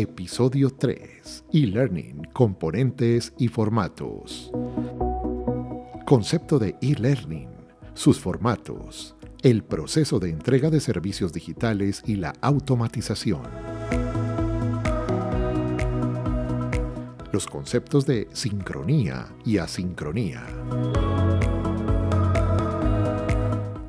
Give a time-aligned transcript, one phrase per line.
[0.00, 1.46] Episodio 3.
[1.52, 4.48] E-Learning, componentes y formatos.
[6.06, 7.48] Concepto de e-learning,
[7.94, 13.42] sus formatos, el proceso de entrega de servicios digitales y la automatización.
[17.32, 20.46] Los conceptos de sincronía y asincronía.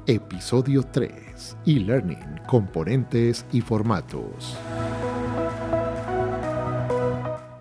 [0.08, 1.58] Episodio 3.
[1.68, 4.58] E-Learning, componentes y formatos.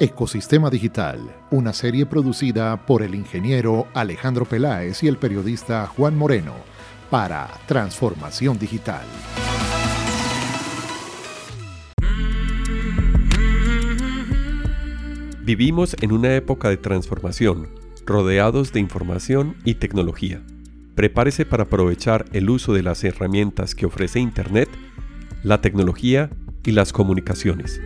[0.01, 1.19] Ecosistema Digital,
[1.51, 6.55] una serie producida por el ingeniero Alejandro Peláez y el periodista Juan Moreno
[7.11, 9.05] para Transformación Digital.
[15.43, 17.69] Vivimos en una época de transformación,
[18.07, 20.41] rodeados de información y tecnología.
[20.95, 24.69] Prepárese para aprovechar el uso de las herramientas que ofrece Internet,
[25.43, 26.31] la tecnología
[26.63, 27.81] y las comunicaciones.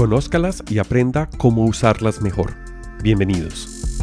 [0.00, 2.54] Conózcalas y aprenda cómo usarlas mejor.
[3.02, 4.00] Bienvenidos.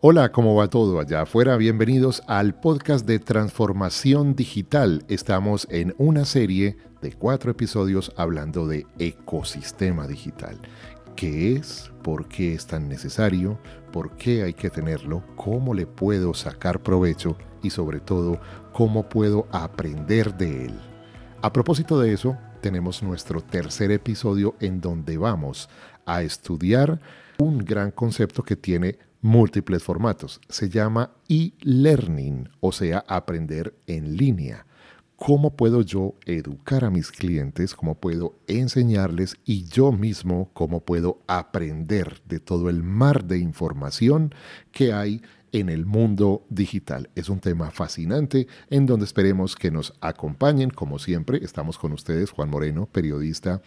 [0.00, 1.56] Hola, ¿cómo va todo allá afuera?
[1.56, 5.04] Bienvenidos al podcast de Transformación Digital.
[5.08, 10.60] Estamos en una serie de cuatro episodios hablando de ecosistema digital.
[11.16, 11.90] ¿Qué es?
[12.02, 13.58] ¿Por qué es tan necesario?
[13.92, 15.22] ¿Por qué hay que tenerlo?
[15.36, 17.36] ¿Cómo le puedo sacar provecho?
[17.62, 18.40] Y sobre todo,
[18.72, 20.80] ¿cómo puedo aprender de él?
[21.42, 25.68] A propósito de eso, tenemos nuestro tercer episodio en donde vamos
[26.06, 27.00] a estudiar
[27.38, 30.40] un gran concepto que tiene múltiples formatos.
[30.48, 34.64] Se llama e-learning, o sea, aprender en línea.
[35.24, 37.76] ¿Cómo puedo yo educar a mis clientes?
[37.76, 39.36] ¿Cómo puedo enseñarles?
[39.44, 44.34] Y yo mismo, ¿cómo puedo aprender de todo el mar de información
[44.72, 45.22] que hay
[45.52, 47.08] en el mundo digital.
[47.14, 50.70] Es un tema fascinante en donde esperemos que nos acompañen.
[50.70, 53.62] Como siempre, estamos con ustedes, Juan Moreno, periodista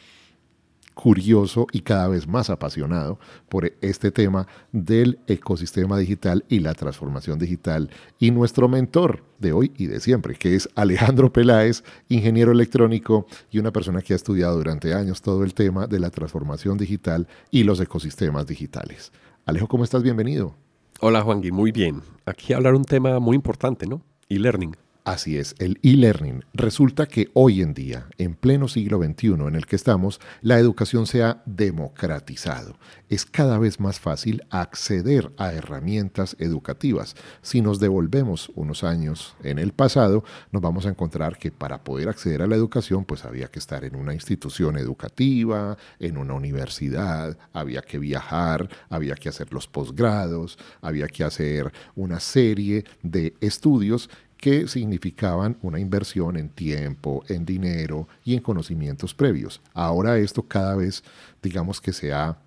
[0.95, 7.38] curioso y cada vez más apasionado por este tema del ecosistema digital y la transformación
[7.38, 7.91] digital.
[8.17, 13.59] Y nuestro mentor de hoy y de siempre, que es Alejandro Peláez, ingeniero electrónico y
[13.59, 17.63] una persona que ha estudiado durante años todo el tema de la transformación digital y
[17.63, 19.12] los ecosistemas digitales.
[19.45, 20.01] Alejo, ¿cómo estás?
[20.01, 20.56] Bienvenido.
[21.01, 22.01] Hola Juan muy bien.
[22.25, 24.01] Aquí hablar un tema muy importante, ¿no?
[24.29, 24.75] E-learning.
[25.05, 26.43] Así es, el e-learning.
[26.55, 31.05] Resulta que hoy en día, en pleno siglo XXI en el que estamos, la educación
[31.05, 32.79] se ha democratizado.
[33.07, 37.15] Es cada vez más fácil acceder a herramientas educativas.
[37.44, 42.09] Si nos devolvemos unos años en el pasado, nos vamos a encontrar que para poder
[42.09, 47.38] acceder a la educación, pues había que estar en una institución educativa, en una universidad,
[47.53, 54.09] había que viajar, había que hacer los posgrados, había que hacer una serie de estudios
[54.38, 59.62] que significaban una inversión en tiempo, en dinero y en conocimientos previos.
[59.73, 61.03] Ahora esto cada vez,
[61.41, 62.38] digamos que se ha,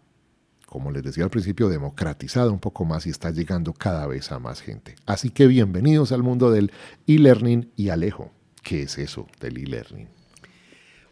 [0.66, 4.38] como les decía al principio, democratizado un poco más y está llegando cada vez a
[4.38, 4.96] más gente.
[5.06, 6.72] Así que bienvenidos al mundo del
[7.06, 8.30] e-learning y Alejo.
[8.62, 10.17] ¿Qué es eso del e-learning?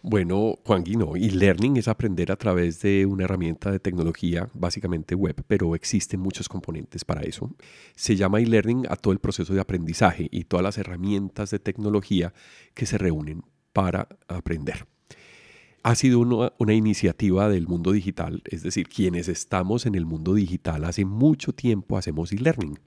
[0.08, 5.42] Bueno, Juan Guino, e-learning es aprender a través de una herramienta de tecnología, básicamente web,
[5.48, 7.52] pero existen muchos componentes para eso.
[7.96, 12.32] Se llama e-learning a todo el proceso de aprendizaje y todas las herramientas de tecnología
[12.72, 14.86] que se reúnen para aprender.
[15.82, 20.34] Ha sido una, una iniciativa del mundo digital, es decir, quienes estamos en el mundo
[20.34, 22.78] digital hace mucho tiempo hacemos e-learning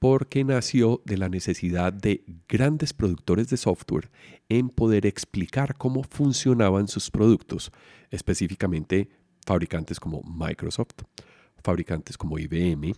[0.00, 4.10] porque nació de la necesidad de grandes productores de software
[4.48, 7.70] en poder explicar cómo funcionaban sus productos,
[8.10, 9.10] específicamente
[9.46, 11.02] fabricantes como Microsoft,
[11.62, 12.94] fabricantes como IBM,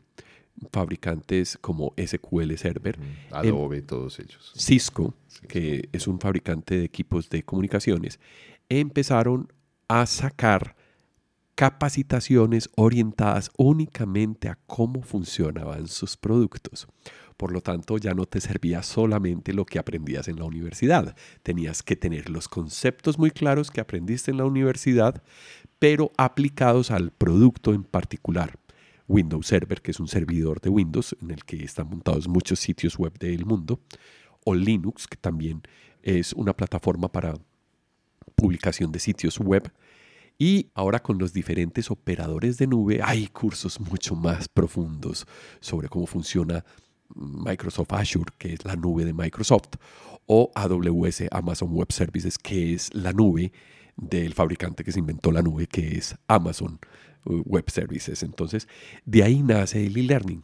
[0.70, 2.96] fabricantes como SQL Server,
[3.32, 4.52] Adobe, todos ellos.
[4.56, 5.12] Cisco,
[5.48, 8.20] que es un fabricante de equipos de comunicaciones,
[8.68, 9.52] empezaron
[9.88, 10.76] a sacar
[11.54, 16.88] capacitaciones orientadas únicamente a cómo funcionaban sus productos.
[17.36, 21.16] Por lo tanto, ya no te servía solamente lo que aprendías en la universidad.
[21.42, 25.22] Tenías que tener los conceptos muy claros que aprendiste en la universidad,
[25.78, 28.58] pero aplicados al producto en particular.
[29.08, 32.96] Windows Server, que es un servidor de Windows en el que están montados muchos sitios
[32.96, 33.80] web del mundo,
[34.44, 35.62] o Linux, que también
[36.02, 37.34] es una plataforma para
[38.36, 39.70] publicación de sitios web
[40.38, 45.26] y ahora con los diferentes operadores de nube hay cursos mucho más profundos
[45.60, 46.64] sobre cómo funciona
[47.14, 49.76] Microsoft Azure, que es la nube de Microsoft,
[50.26, 53.52] o AWS, Amazon Web Services, que es la nube
[53.96, 56.78] del fabricante que se inventó la nube, que es Amazon
[57.24, 58.22] uh, Web Services.
[58.22, 58.68] Entonces,
[59.04, 60.42] de ahí nace el e-learning.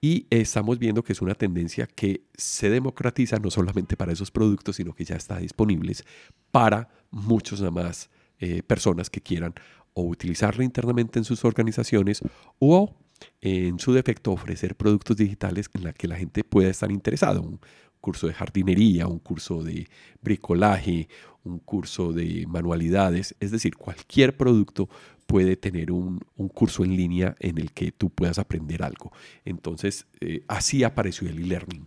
[0.00, 4.76] Y estamos viendo que es una tendencia que se democratiza no solamente para esos productos,
[4.76, 6.04] sino que ya está disponibles
[6.50, 8.10] para muchos más
[8.40, 9.54] eh, personas que quieran
[9.94, 12.20] o utilizarla internamente en sus organizaciones
[12.58, 12.94] o
[13.40, 17.40] en su defecto ofrecer productos digitales en la que la gente pueda estar interesado.
[17.40, 17.60] Un
[18.00, 19.88] curso de jardinería, un curso de
[20.20, 21.08] bricolaje,
[21.44, 24.88] un curso de manualidades, es decir, cualquier producto
[25.26, 26.20] puede tener un,
[26.54, 29.12] curso en línea en el que tú puedas aprender algo.
[29.44, 31.86] Entonces, eh, así apareció el e-learning.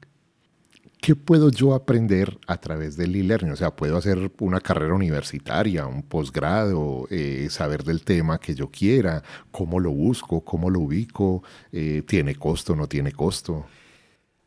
[1.02, 3.52] ¿Qué puedo yo aprender a través del e-learning?
[3.52, 8.70] O sea, puedo hacer una carrera universitaria, un posgrado, eh, saber del tema que yo
[8.70, 11.42] quiera, cómo lo busco, cómo lo ubico,
[11.72, 13.66] eh, tiene costo, no tiene costo.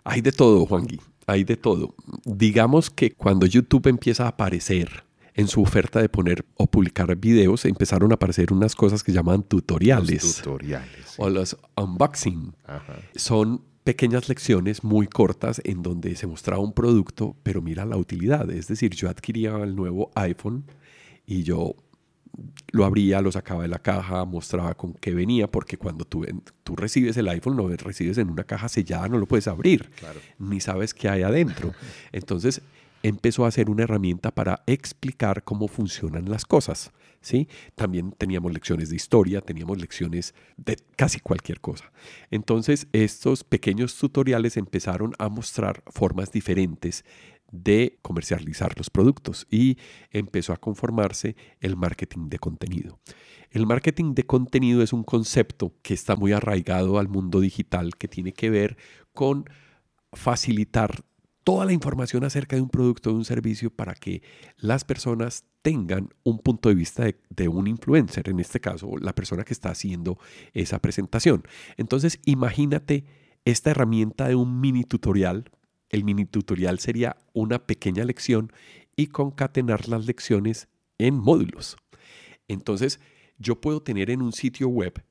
[0.05, 1.95] Hay de todo, Juan Gui, hay de todo.
[2.25, 5.05] Digamos que cuando YouTube empieza a aparecer
[5.35, 9.43] en su oferta de poner o publicar videos, empezaron a aparecer unas cosas que llaman
[9.43, 10.37] tutoriales.
[10.37, 11.15] tutoriales.
[11.17, 12.55] O los unboxing.
[13.15, 18.51] Son pequeñas lecciones muy cortas en donde se mostraba un producto, pero mira la utilidad.
[18.51, 20.65] Es decir, yo adquiría el nuevo iPhone
[21.27, 21.75] y yo
[22.71, 26.25] lo abría, lo sacaba de la caja, mostraba con qué venía, porque cuando tú,
[26.63, 29.91] tú recibes el iPhone, lo recibes en una caja sellada, no lo puedes abrir,
[30.39, 31.75] ni sabes qué hay adentro.
[32.13, 32.63] Entonces
[33.03, 36.93] empezó a ser una herramienta para explicar cómo funcionan las cosas.
[37.21, 37.49] ¿sí?
[37.75, 41.93] También teníamos lecciones de historia, teníamos lecciones de casi cualquier cosa.
[42.31, 47.05] Entonces, estos pequeños tutoriales empezaron a mostrar formas diferentes
[47.51, 49.77] de comercializar los productos y
[50.11, 52.99] empezó a conformarse el marketing de contenido.
[53.51, 58.09] El marketing de contenido es un concepto que está muy arraigado al mundo digital que
[58.09, 58.79] tiene que ver
[59.13, 59.45] con
[60.15, 61.05] facilitar
[61.45, 64.23] toda la información acerca de un producto o de un servicio para que
[64.59, 69.45] las personas tengan un punto de vista de, un influencer, en este caso la persona
[69.45, 70.19] que está haciendo
[70.53, 71.45] esa presentación.
[71.77, 73.05] Entonces imagínate
[73.45, 75.51] esta herramienta de un mini tutorial.
[75.89, 78.53] El mini tutorial sería una pequeña lección
[78.97, 80.69] y concatenar las lecciones
[80.99, 81.77] en módulos.
[82.49, 83.01] Entonces
[83.39, 85.03] yo puedo tener en un sitio web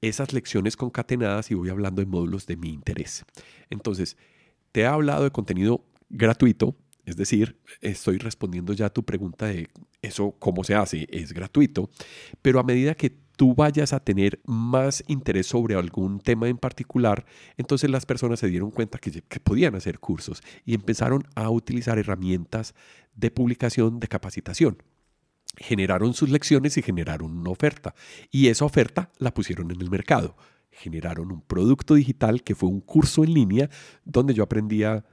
[0.00, 3.24] esas lecciones concatenadas y voy hablando en módulos de mi interés.
[3.68, 4.16] Entonces,
[4.72, 9.68] te he hablado de contenido gratuito, es decir, estoy respondiendo ya a tu pregunta de
[10.02, 11.90] eso, cómo se hace, es gratuito,
[12.42, 17.24] pero a medida que tú vayas a tener más interés sobre algún tema en particular,
[17.56, 21.98] entonces las personas se dieron cuenta que, que, podían hacer cursos y empezaron a utilizar
[21.98, 22.74] herramientas
[23.14, 24.82] de publicación, de capacitación.
[25.56, 27.94] Generaron sus lecciones y generaron una oferta.
[28.30, 30.36] Y esa oferta la pusieron en el mercado
[30.70, 33.70] generaron un producto digital que fue un curso en línea
[34.04, 35.04] donde yo aprendía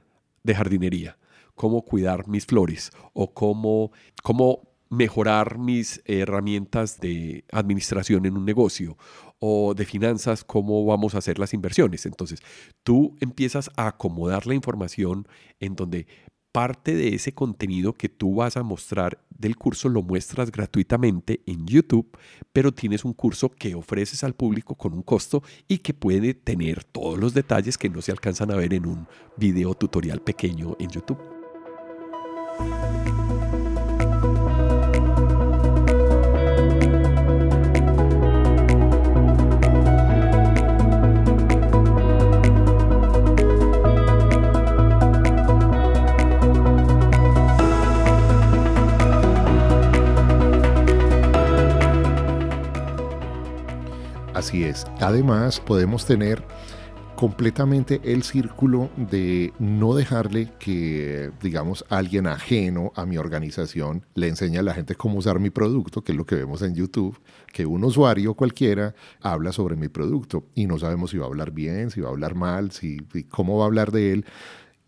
[0.42, 1.18] de jardinería,
[1.54, 8.96] cómo cuidar mis flores o cómo, cómo mejorar mis herramientas de administración en un negocio
[9.38, 12.06] o de finanzas, cómo vamos a hacer las inversiones.
[12.06, 12.40] Entonces,
[12.82, 15.28] tú empiezas a acomodar la información
[15.60, 16.06] en donde
[16.52, 21.66] parte de ese contenido que tú vas a mostrar del curso lo muestras gratuitamente en
[21.66, 22.08] YouTube,
[22.52, 26.84] pero tienes un curso que ofreces al público con un costo y que puede tener
[26.84, 29.06] todos los detalles que no se alcanzan a ver en un
[29.36, 31.18] video tutorial pequeño en YouTube.
[54.48, 54.86] Así es.
[55.00, 56.42] Además, podemos tener
[57.16, 64.56] completamente el círculo de no dejarle que, digamos, alguien ajeno a mi organización le enseñe
[64.56, 67.20] a la gente cómo usar mi producto, que es lo que vemos en YouTube,
[67.52, 71.50] que un usuario cualquiera habla sobre mi producto y no sabemos si va a hablar
[71.50, 74.24] bien, si va a hablar mal, si, cómo va a hablar de él.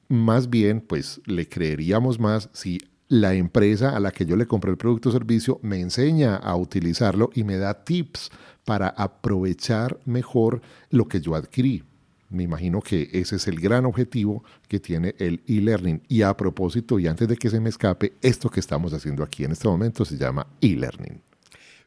[0.09, 4.71] Más bien, pues le creeríamos más si la empresa a la que yo le compré
[4.71, 8.31] el producto o servicio me enseña a utilizarlo y me da tips
[8.65, 11.85] para aprovechar mejor lo que yo adquirí.
[12.31, 16.03] Me imagino que ese es el gran objetivo que tiene el e-learning.
[16.09, 19.45] Y a propósito, y antes de que se me escape, esto que estamos haciendo aquí
[19.45, 21.21] en este momento se llama e-learning.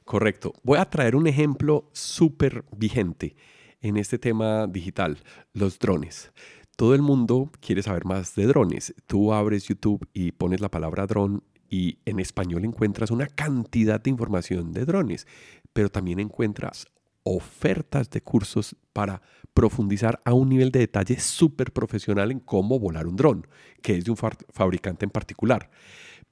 [0.04, 0.54] Correcto.
[0.64, 3.38] Voy a traer un ejemplo súper vigente
[3.82, 5.20] en este tema digital,
[5.54, 6.32] los drones.
[6.76, 8.94] Todo el mundo quiere saber más de drones.
[9.08, 14.10] Tú abres YouTube y pones la palabra dron y en español encuentras una cantidad de
[14.10, 15.26] información de drones
[15.74, 16.88] pero también encuentras
[17.24, 19.22] ofertas de cursos para
[19.54, 23.48] profundizar a un nivel de detalle súper profesional en cómo volar un dron,
[23.82, 25.70] que es de un fabricante en particular.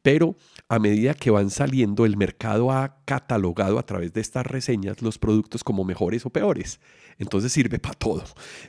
[0.02, 0.36] Pero
[0.68, 5.20] a medida que van saliendo, el mercado ha catalogado a través de estas reseñas los
[5.20, 6.80] productos como mejores o peores.
[7.20, 8.24] Entonces sirve para todo.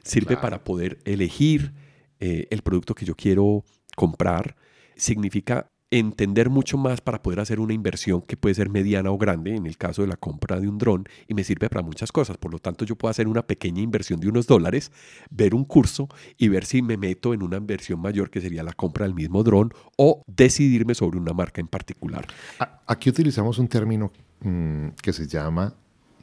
[0.05, 1.73] Sirve para poder elegir
[2.21, 3.65] eh, el producto que yo quiero
[3.97, 4.57] comprar.
[4.95, 9.55] Significa entender mucho más para poder hacer una inversión que puede ser mediana o grande,
[9.55, 12.39] en el caso de la compra de un dron, y me sirve para muchas cosas.
[12.39, 14.91] Por lo tanto, yo puedo hacer una pequeña inversión de unos dólares,
[15.31, 16.09] ver un curso
[16.39, 19.43] y ver si me meto en una inversión mayor, que sería la compra del mismo
[19.43, 22.27] dron, o decidirme sobre una marca en particular.
[22.87, 25.75] Aquí utilizamos un término mm, que se llama,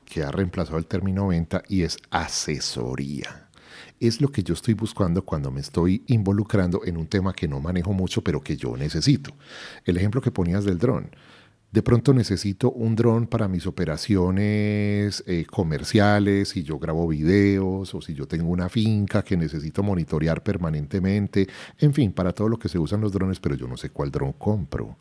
[0.04, 3.49] que ha reemplazado el término venta, y es asesoría
[4.00, 7.60] es lo que yo estoy buscando cuando me estoy involucrando en un tema que no
[7.60, 9.32] manejo mucho, pero que yo necesito.
[9.86, 11.12] El ejemplo que ponías del dron.
[11.72, 18.02] De pronto necesito un dron para mis operaciones eh, comerciales, si yo grabo videos o
[18.02, 21.48] si yo tengo una finca que necesito monitorear permanentemente,
[21.78, 24.10] en fin, para todo lo que se usan los drones, pero yo no sé cuál
[24.10, 24.98] dron compro.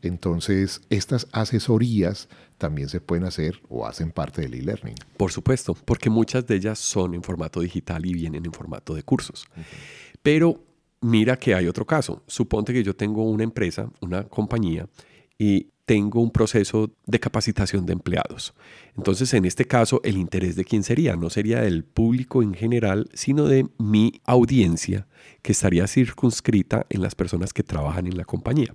[0.00, 4.94] Entonces, estas asesorías también se pueden hacer o hacen parte del e-learning.
[5.16, 9.02] Por supuesto, porque muchas de ellas son en formato digital y vienen en formato de
[9.02, 9.46] cursos.
[10.22, 10.62] Pero
[11.00, 12.22] mira que hay otro caso.
[12.28, 14.88] Suponte que yo tengo una empresa, una compañía,
[15.36, 18.54] y tengo un proceso de capacitación de empleados.
[18.96, 23.10] Entonces, en este caso, el interés de quién sería, no sería del público en general,
[23.12, 25.06] sino de mi audiencia
[25.42, 28.74] que estaría circunscrita en las personas que trabajan en la compañía.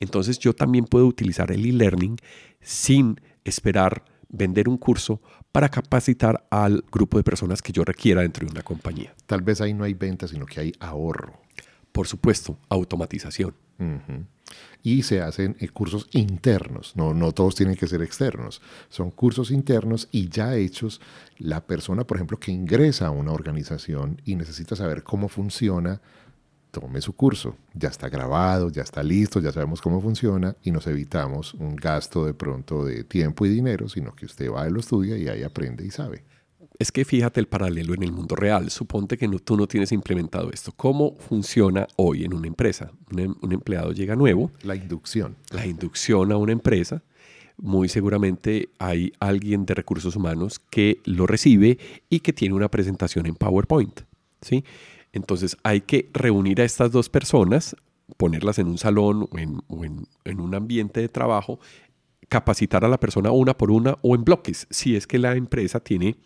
[0.00, 2.16] Entonces, yo también puedo utilizar el e-learning
[2.60, 8.44] sin esperar vender un curso para capacitar al grupo de personas que yo requiera dentro
[8.44, 9.14] de una compañía.
[9.24, 11.40] Tal vez ahí no hay venta, sino que hay ahorro.
[11.90, 13.54] Por supuesto, automatización
[14.82, 19.50] y se hacen eh, cursos internos, no, no todos tienen que ser externos, son cursos
[19.50, 21.00] internos y ya hechos,
[21.38, 26.00] la persona, por ejemplo, que ingresa a una organización y necesita saber cómo funciona,
[26.70, 30.86] tome su curso, ya está grabado, ya está listo, ya sabemos cómo funciona y nos
[30.86, 34.80] evitamos un gasto de pronto de tiempo y dinero, sino que usted va y lo
[34.80, 36.24] estudia y ahí aprende y sabe.
[36.80, 38.70] Es que fíjate el paralelo en el mundo real.
[38.70, 40.72] Suponte que tú no tienes implementado esto.
[40.72, 42.90] ¿Cómo funciona hoy en una empresa?
[43.12, 44.50] Un, em, un, empleado llega nuevo.
[44.62, 45.36] La inducción.
[45.50, 47.02] La inducción a una empresa.
[47.58, 51.76] Muy seguramente hay alguien de recursos humanos que lo recibe
[52.08, 54.00] y que tiene una presentación en PowerPoint.
[54.40, 54.64] ¿sí?
[55.12, 57.76] Entonces hay que reunir a estas dos personas,
[58.16, 61.60] ponerlas en un salón o en, o en, en un ambiente de trabajo,
[62.30, 65.80] capacitar a la persona una por una o en bloques, si es que la empresa
[65.80, 66.16] tiene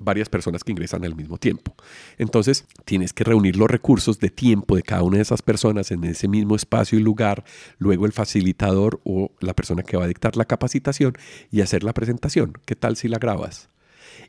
[0.00, 1.74] varias personas que ingresan al mismo tiempo.
[2.18, 6.04] Entonces, tienes que reunir los recursos de tiempo de cada una de esas personas en
[6.04, 7.44] ese mismo espacio y lugar,
[7.78, 11.14] luego el facilitador o la persona que va a dictar la capacitación
[11.50, 12.54] y hacer la presentación.
[12.64, 13.68] ¿Qué tal si la grabas?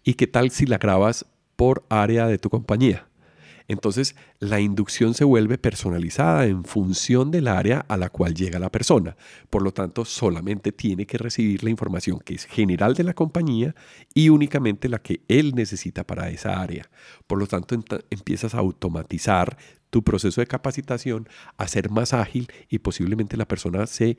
[0.03, 3.07] ¿Y qué tal si la grabas por área de tu compañía?
[3.67, 8.71] Entonces, la inducción se vuelve personalizada en función del área a la cual llega la
[8.71, 9.15] persona.
[9.49, 13.75] Por lo tanto, solamente tiene que recibir la información que es general de la compañía
[14.13, 16.89] y únicamente la que él necesita para esa área.
[17.27, 17.75] Por lo tanto,
[18.09, 19.57] empiezas a automatizar
[19.89, 24.17] tu proceso de capacitación, a ser más ágil y posiblemente la persona se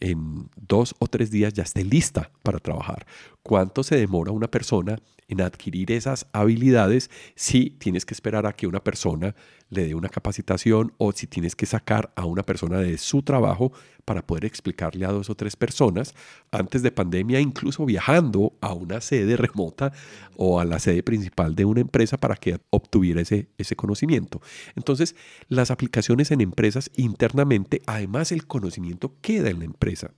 [0.00, 3.06] en, dos o tres días ya esté lista para trabajar.
[3.46, 4.98] ¿Cuánto se demora una persona
[5.28, 9.34] en adquirir esas habilidades si tienes que esperar a que una persona
[9.68, 13.70] le dé una capacitación o si tienes que sacar a una persona de su trabajo
[14.06, 16.14] para poder explicarle a dos o tres personas
[16.52, 19.92] antes de pandemia, incluso viajando a una sede remota
[20.36, 24.40] o a la sede principal de una empresa para que obtuviera ese, ese conocimiento.
[24.74, 25.16] Entonces,
[25.48, 30.14] las aplicaciones en empresas internamente, además el conocimiento queda en la empresa.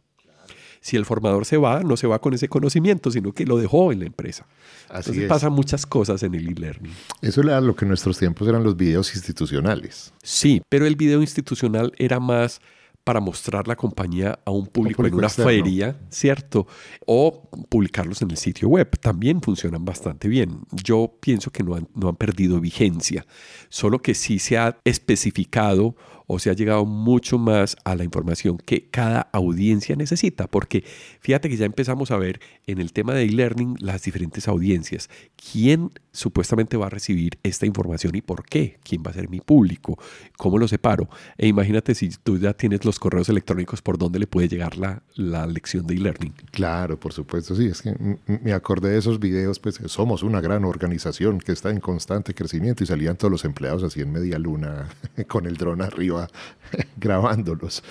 [0.81, 3.93] Si el formador se va, no se va con ese conocimiento, sino que lo dejó
[3.93, 4.47] en la empresa.
[4.89, 6.93] Así Entonces pasan muchas cosas en el e-learning.
[7.23, 10.13] Eso era lo que en nuestros tiempos eran los videos institucionales.
[10.23, 12.61] Sí, pero el video institucional era más
[13.07, 16.67] para mostrar la compañía a un público, en una feria, ¿cierto?
[17.07, 18.99] O publicarlos en el sitio web.
[18.99, 20.63] También funcionan bastante bien.
[20.73, 23.25] Yo pienso que no han, no han perdido vigencia,
[23.69, 25.95] solo que sí se ha especificado
[26.27, 30.85] o se ha llegado mucho más a la información que cada audiencia necesita, porque
[31.21, 35.09] fíjate que ya empezamos a ver en el tema de e-learning las diferentes audiencias.
[35.53, 38.79] ¿Quién supuestamente va a recibir esta información y por qué?
[38.83, 39.99] ¿Quién va a ser mi público?
[40.37, 41.09] ¿Cómo lo separo?
[41.37, 45.03] E imagínate si tú ya tienes los correos electrónicos por dónde le puede llegar la,
[45.15, 46.35] la lección de e-learning.
[46.51, 47.95] Claro, por supuesto, sí, es que
[48.27, 52.83] me acordé de esos videos, pues somos una gran organización que está en constante crecimiento
[52.83, 54.89] y salían todos los empleados así en media luna
[55.29, 56.16] con el dron arriba
[56.97, 57.83] grabándolos.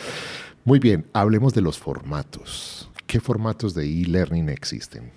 [0.63, 2.89] Muy bien, hablemos de los formatos.
[3.05, 5.11] ¿Qué formatos de e-learning existen?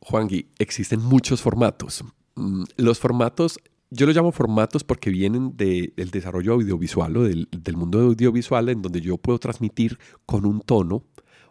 [0.00, 2.04] Juan Gui, existen muchos formatos.
[2.34, 3.58] Mm, los formatos,
[3.90, 9.00] yo los llamo formatos porque vienen del desarrollo audiovisual o del, mundo audiovisual en donde
[9.00, 11.04] yo puedo transmitir con un tono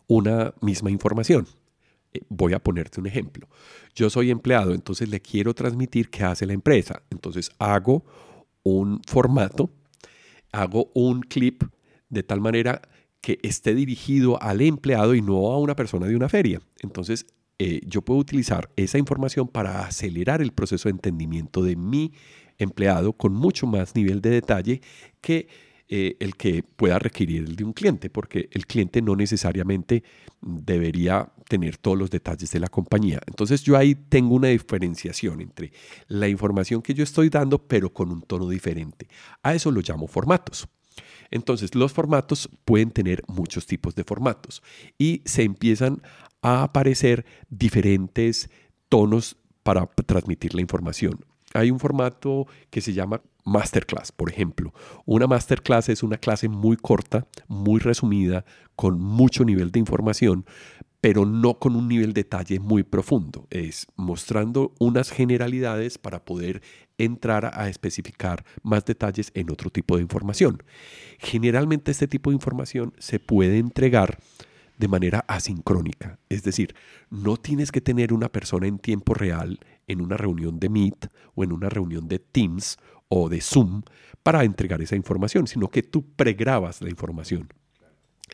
[0.08, 1.48] una misma información.
[2.14, 3.48] Eh, voy a ponerte un ejemplo.
[3.96, 7.04] Yo soy empleado, entonces le quiero transmitir qué hace la empresa.
[7.10, 8.04] Entonces hago
[8.64, 9.70] un formato,
[10.52, 11.64] hago un clip
[12.10, 12.82] de tal manera
[13.22, 16.60] que esté dirigido al empleado y no a una persona de una feria.
[16.80, 17.26] Entonces
[17.60, 22.12] eh, yo puedo utilizar esa información para acelerar el proceso de entendimiento de mi
[22.58, 24.82] empleado con mucho más nivel de detalle
[25.22, 25.48] que
[25.88, 30.04] eh, el que pueda requerir el de un cliente, porque el cliente no necesariamente
[30.42, 33.20] debería tener todos los detalles de la compañía.
[33.28, 35.74] Entonces yo ahí tengo una diferenciación entre
[36.08, 39.10] la información que yo estoy dando, pero con un tono diferente.
[39.44, 40.70] A eso lo llamo formatos.
[41.30, 44.64] Entonces los formatos pueden tener muchos tipos de formatos
[44.98, 46.02] y se empiezan
[46.42, 48.50] a aparecer diferentes
[48.88, 51.20] tonos para transmitir la información.
[51.54, 54.74] Hay un formato que se llama masterclass, por ejemplo.
[55.04, 58.46] Una masterclass es una clase muy corta, muy resumida,
[58.78, 60.46] con mucho nivel de información,
[61.02, 63.48] pero no con un nivel de detalle muy profundo.
[63.50, 66.62] Es mostrando unas generalidades para poder
[67.00, 70.62] entrar a especificar más detalles en otro tipo de información.
[71.18, 74.20] Generalmente este tipo de información se puede entregar
[74.78, 76.20] de manera asincrónica.
[76.30, 76.76] Es decir,
[77.10, 81.44] no tienes que tener una persona en tiempo real en una reunión de Meet o
[81.44, 82.78] en una reunión de Teams
[83.10, 83.82] o de Zoom
[84.24, 87.50] para entregar esa información, sino que tú pregrabas la información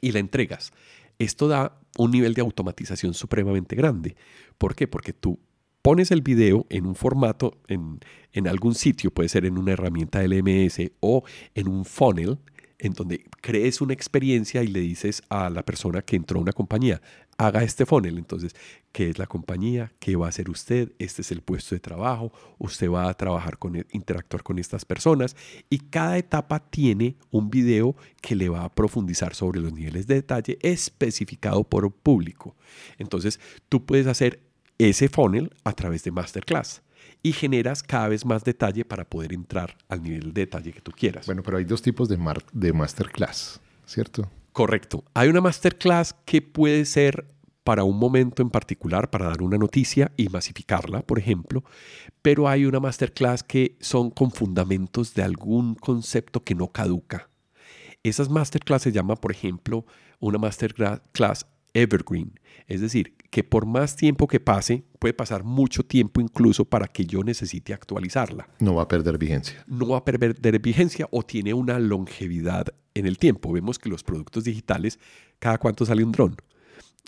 [0.02, 0.72] y la entregas.
[1.20, 4.16] Esto da un nivel de automatización supremamente grande.
[4.58, 4.88] ¿Por qué?
[4.88, 5.40] Porque tú
[5.82, 10.92] pones el video en un formato, en, algún sitio, puede ser en una herramienta LMS
[11.00, 11.24] o
[11.56, 12.38] en un funnel,
[12.78, 16.52] en donde crees una experiencia y le dices a la persona que entró a una
[16.52, 17.02] compañía,
[17.38, 18.18] haga este funnel.
[18.18, 18.56] Entonces,
[18.92, 19.94] ¿qué es la compañía?
[20.00, 20.92] ¿Qué va a hacer usted?
[21.00, 22.32] Este es el puesto de trabajo.
[22.58, 25.36] Usted va a trabajar con, e, interactuar con estas personas.
[25.70, 30.16] Y cada etapa tiene un video que le va a profundizar sobre los niveles de
[30.16, 32.56] detalle especificado por público.
[32.98, 33.40] Entonces,
[33.70, 34.42] tú puedes hacer
[34.78, 36.82] ese funnel a través de Masterclass
[37.24, 40.92] y generas cada vez más detalle para poder entrar al nivel de detalle que tú
[40.92, 41.26] quieras.
[41.26, 42.18] Bueno, pero hay dos tipos de,
[42.54, 44.30] de masterclass, ¿cierto?
[44.58, 45.04] Correcto.
[45.14, 47.28] Hay una masterclass que puede ser
[47.64, 51.64] para un momento en particular, para dar una noticia y masificarla, por ejemplo,
[52.24, 57.30] pero hay una masterclass que son con fundamentos de algún concepto que no caduca.
[58.02, 59.86] Esas masterclass se llama, por ejemplo,
[60.20, 61.46] una masterclass
[61.78, 66.88] evergreen, es decir, que por más tiempo que pase, puede pasar mucho tiempo incluso para
[66.88, 68.50] que yo necesite actualizarla.
[68.60, 69.64] No va a perder vigencia.
[69.68, 73.52] No va a perder vigencia o tiene una longevidad en el tiempo.
[73.52, 75.00] Vemos que los productos digitales,
[75.40, 76.36] cada cuánto sale un dron.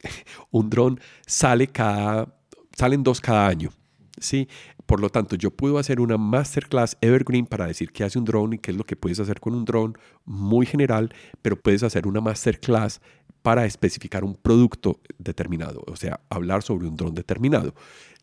[0.51, 2.33] un dron sale cada,
[2.77, 3.71] salen dos cada año.
[4.19, 4.47] ¿sí?
[4.85, 8.55] Por lo tanto, yo puedo hacer una masterclass evergreen para decir qué hace un drone
[8.55, 9.93] y qué es lo que puedes hacer con un drone
[10.25, 13.01] muy general, pero puedes hacer una masterclass
[13.41, 17.73] para especificar un producto determinado, o sea, hablar sobre un dron determinado.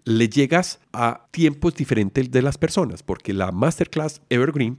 [0.05, 4.79] Le llegas a tiempos diferentes de las personas, porque la masterclass Evergreen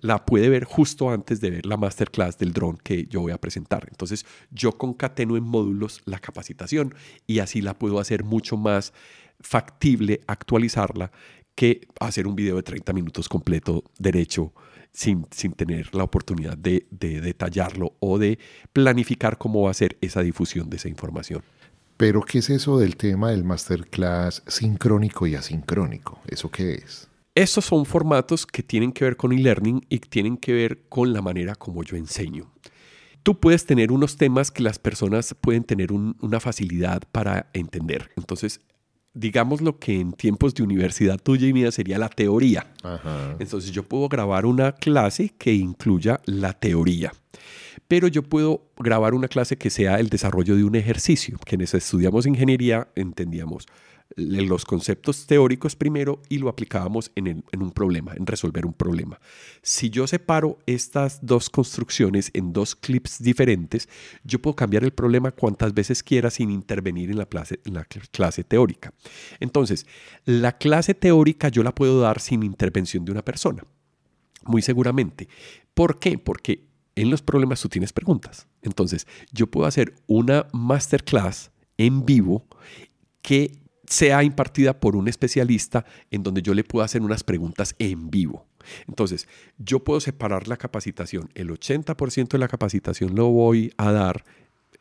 [0.00, 3.40] la puede ver justo antes de ver la masterclass del dron que yo voy a
[3.40, 3.86] presentar.
[3.88, 6.94] Entonces, yo concateno en módulos la capacitación
[7.26, 8.92] y así la puedo hacer mucho más
[9.40, 11.12] factible actualizarla
[11.54, 14.52] que hacer un video de 30 minutos completo derecho
[14.92, 15.24] sin,
[15.56, 18.38] tener la oportunidad de, detallarlo o de
[18.72, 21.42] planificar cómo va a ser esa difusión de esa información.
[21.96, 26.20] Pero, ¿qué es eso del tema del masterclass sincrónico y asincrónico?
[26.26, 27.08] ¿Eso qué es?
[27.34, 31.22] Estos son formatos que tienen que ver con e-learning y tienen que ver con la
[31.22, 32.52] manera como yo enseño.
[33.22, 38.10] Tú puedes tener unos temas que las personas pueden tener una facilidad para entender.
[38.16, 38.60] Entonces,
[39.14, 42.66] digamos lo que en tiempos de universidad tuya y mía sería la teoría.
[43.38, 47.12] Entonces yo puedo grabar una clase que incluya la teoría.
[47.88, 51.38] Pero yo puedo grabar una clase que sea el desarrollo de un ejercicio.
[51.44, 53.66] Quienes estudiamos ingeniería entendíamos
[54.16, 59.20] los conceptos teóricos primero y lo aplicábamos en, un problema, en resolver un problema.
[59.62, 63.88] Si yo separo estas dos construcciones en dos clips diferentes,
[64.24, 67.84] yo puedo cambiar el problema cuantas veces quiera sin intervenir en la clase, en la
[67.84, 68.92] clase teórica.
[69.40, 69.86] Entonces,
[70.24, 73.64] la clase teórica yo la puedo dar sin intervención de una persona,
[74.44, 75.28] muy seguramente.
[75.74, 76.18] ¿Por qué?
[76.18, 78.46] Porque en los problemas tú tienes preguntas.
[78.62, 82.46] Entonces, yo puedo hacer una masterclass en vivo
[83.22, 83.61] que
[83.92, 88.46] sea impartida por un especialista en donde yo le puedo hacer unas preguntas en vivo.
[88.88, 89.28] Entonces,
[89.58, 91.28] yo puedo separar la capacitación.
[91.34, 94.24] El 80% de la capacitación lo voy a dar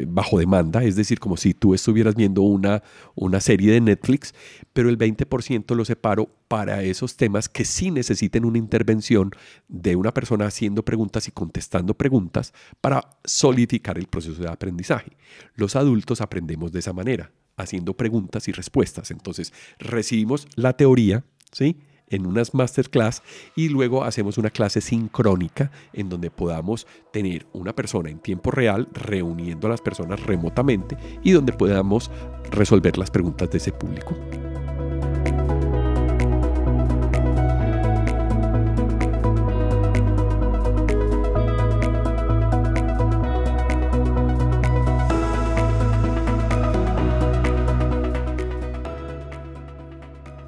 [0.07, 2.81] bajo demanda, es decir, como si tú estuvieras viendo una,
[3.13, 4.33] una serie de Netflix,
[4.71, 9.31] pero el 20% lo separo para esos temas que sí necesiten una intervención
[9.67, 15.17] de una persona haciendo preguntas y contestando preguntas para solidificar el proceso de aprendizaje.
[15.55, 19.11] Los adultos aprendemos de esa manera, haciendo preguntas y respuestas.
[19.11, 21.77] Entonces, recibimos la teoría, ¿sí?
[22.11, 23.23] en unas masterclass
[23.55, 28.87] y luego hacemos una clase sincrónica en donde podamos tener una persona en tiempo real
[28.91, 32.11] reuniendo a las personas remotamente y donde podamos
[32.51, 34.15] resolver las preguntas de ese público.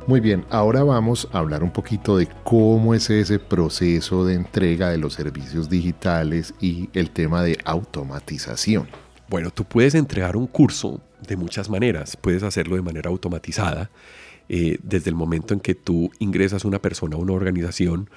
[0.05, 4.89] Muy bien, ahora vamos a hablar un poquito de cómo es ese proceso de entrega
[4.89, 8.89] de los servicios digitales y el tema de automatización.
[9.29, 12.17] Bueno, tú puedes entregar un curso de muchas maneras.
[12.17, 13.91] Puedes hacerlo de manera automatizada.
[14.49, 18.09] Eh, desde el momento en que tú ingresas una persona a una organización,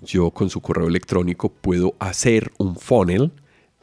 [0.00, 3.32] yo con su correo electrónico puedo hacer un funnel,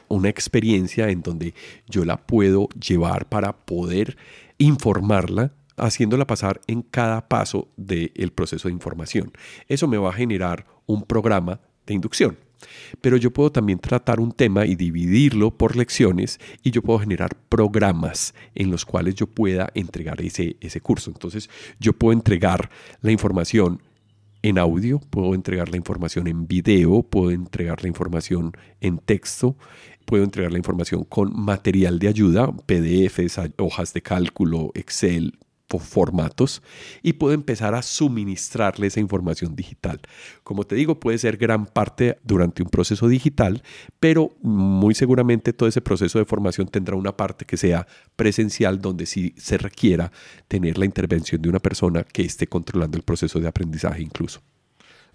[0.08, 1.52] una experiencia en donde
[1.86, 4.16] yo la puedo llevar para poder
[4.56, 9.32] informarla haciéndola pasar en cada paso del proceso de información.
[9.68, 12.38] Eso me va a generar un programa de inducción.
[13.00, 17.36] Pero yo puedo también tratar un tema y dividirlo por lecciones y yo puedo generar
[17.48, 21.10] programas en los cuales yo pueda entregar ese, ese curso.
[21.10, 23.82] Entonces yo puedo entregar la información
[24.42, 29.56] en audio, puedo entregar la información en video, puedo entregar la información en texto,
[30.06, 35.38] puedo entregar la información con material de ayuda, PDFs, hojas de cálculo, Excel,
[35.78, 36.62] formatos
[37.02, 40.00] y puedo empezar a suministrarle esa información digital.
[40.42, 43.62] Como te digo, puede ser gran parte durante un proceso digital,
[43.98, 49.06] pero muy seguramente todo ese proceso de formación tendrá una parte que sea presencial donde
[49.06, 50.12] sí se requiera
[50.48, 54.40] tener la intervención de una persona que esté controlando el proceso de aprendizaje incluso.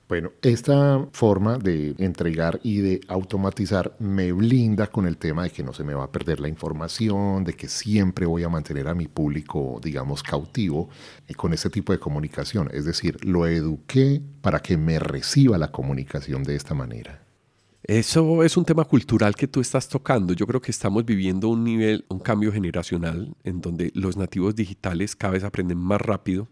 [0.08, 5.64] Bueno, esta forma de entregar y de automatizar me blinda con el tema de que
[5.64, 8.94] no se me va a perder la información, de que siempre voy a mantener a
[8.94, 10.90] mi público, digamos, cautivo
[11.28, 12.70] eh, con este tipo de comunicación.
[12.72, 17.24] Es decir, lo eduqué para que me reciba la comunicación de esta manera.
[17.82, 20.34] Eso es un tema cultural que tú estás tocando.
[20.34, 25.16] Yo creo que estamos viviendo un nivel, un cambio generacional en donde los nativos digitales
[25.16, 26.48] cada vez aprenden más rápido.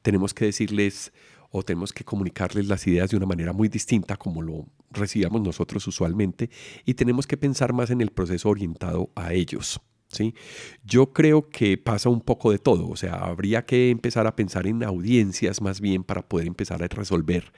[0.00, 1.12] Tenemos que decirles
[1.56, 5.86] o tenemos que comunicarles las ideas de una manera muy distinta como lo recibíamos nosotros
[5.86, 6.50] usualmente
[6.84, 9.80] y tenemos que pensar más en el proceso orientado a ellos.
[10.08, 10.34] ¿sí?
[10.82, 14.66] Yo creo que pasa un poco de todo, o sea, habría que empezar a pensar
[14.66, 17.52] en audiencias más bien para poder empezar a resolver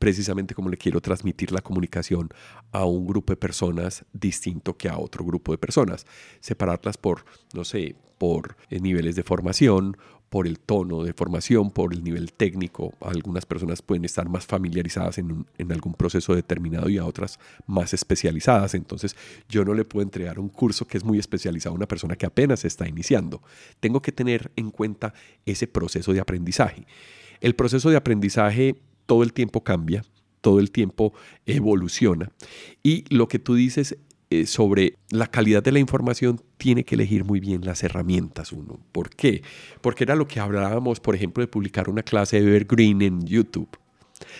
[0.00, 2.28] precisamente como le quiero transmitir la comunicación
[2.72, 6.04] a un grupo de personas distinto que a otro grupo de personas.
[6.40, 9.96] Separarlas por, no sé, por eh, niveles de formación
[10.28, 12.94] por el tono de formación, por el nivel técnico.
[13.00, 18.74] Algunas personas pueden estar más familiarizadas en, algún proceso determinado y a otras más especializadas.
[18.74, 19.16] Entonces
[19.48, 22.26] yo no le puedo entregar un curso que es muy especializado a una persona que
[22.26, 23.42] apenas está iniciando.
[23.80, 26.86] Tengo que tener en cuenta ese proceso de aprendizaje.
[27.40, 30.04] El proceso de aprendizaje todo el tiempo cambia,
[30.40, 31.12] todo el tiempo
[31.46, 32.30] evoluciona.
[32.82, 33.96] Y lo que tú dices
[34.28, 38.80] eh, sobre la calidad de la información tiene que elegir muy bien las herramientas uno.
[38.90, 39.42] ¿Por qué?
[39.80, 43.68] Porque era lo que hablábamos, por ejemplo, de publicar una clase de Evergreen en YouTube.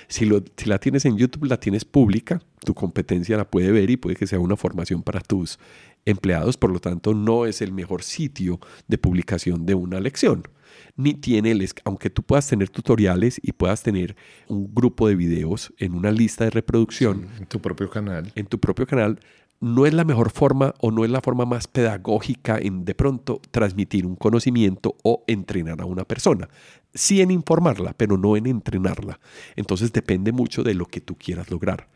[0.08, 3.90] Si, lo, si la tienes en YouTube, la tienes pública, tu competencia la puede ver
[3.90, 5.58] y puede que sea una formación para tus
[6.04, 10.48] empleados, por lo tanto no es el mejor sitio de publicación de una lección.
[10.96, 14.16] Ni tiene, el, aunque tú puedas tener tutoriales y puedas tener
[14.48, 17.28] un grupo de videos en una lista de reproducción.
[17.38, 18.32] en tu propio canal.
[18.34, 19.20] En tu propio canal,
[19.60, 23.40] no es la mejor forma o no es la forma más pedagógica en de pronto
[23.50, 26.48] transmitir un conocimiento o entrenar a una persona.
[26.94, 29.18] Sí en informarla, pero no en entrenarla.
[29.54, 31.88] Entonces depende mucho de lo que tú quieras lograr.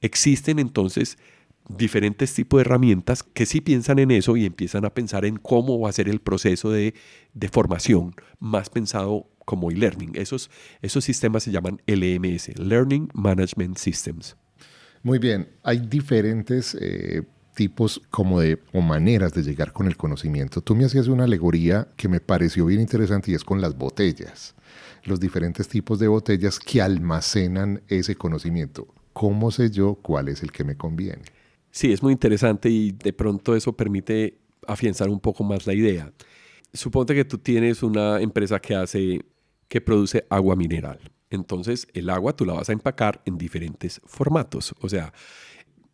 [0.00, 1.18] Existen entonces
[1.68, 5.78] diferentes tipos de herramientas que sí piensan en eso y empiezan a pensar en cómo
[5.78, 6.94] va a ser el proceso de,
[7.52, 10.12] formación, más pensado como e-learning.
[10.14, 10.50] Esos,
[10.82, 14.36] esos sistemas se llaman LMS, Learning Management Systems.
[15.02, 17.22] Muy bien, hay diferentes eh,
[17.54, 20.60] tipos como de o maneras de llegar con el conocimiento.
[20.60, 24.54] Tú me hacías una alegoría que me pareció bien interesante y es con las botellas,
[25.04, 28.88] los diferentes tipos de botellas que almacenan ese conocimiento.
[29.14, 31.22] ¿Cómo sé yo cuál es el que me conviene?
[31.70, 36.12] Sí, es muy interesante y de pronto eso permite afianzar un poco más la idea.
[36.74, 39.24] Suponte que tú tienes una empresa que hace,
[39.66, 44.74] que produce agua mineral entonces el agua tú la vas a empacar en diferentes formatos.
[44.80, 45.12] O sea,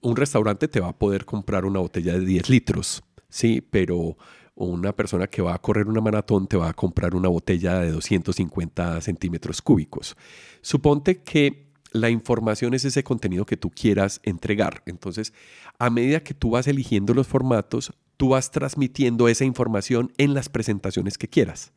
[0.01, 3.03] un restaurante te va a poder comprar una botella de 10 litros.
[3.29, 4.17] sí, pero
[4.57, 7.93] una persona que va a correr una maratón te va a comprar una botella de
[7.93, 10.17] 250 centímetros cúbicos.
[10.63, 14.83] Suponte que la información es ese contenido que tú quieras entregar.
[14.87, 15.35] Entonces,
[15.79, 20.49] a medida que tú vas eligiendo los formatos, tú vas transmitiendo esa información en las
[20.49, 21.73] presentaciones que quieras.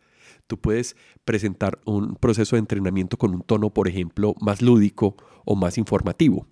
[0.49, 5.55] Tú puedes presentar un proceso de entrenamiento con un tono, por ejemplo, más lúdico o
[5.55, 6.47] más informativo.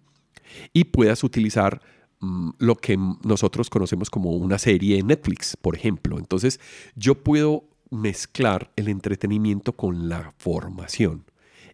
[0.72, 1.82] Y puedas utilizar
[2.20, 6.20] mm, lo que nosotros conocemos como una serie en Netflix, por ejemplo.
[6.20, 6.60] Entonces,
[6.96, 11.26] yo puedo mezclar el entretenimiento con la formación.